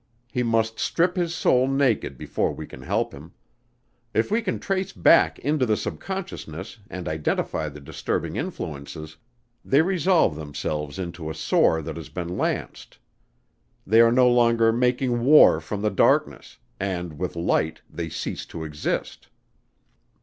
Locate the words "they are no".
13.85-14.27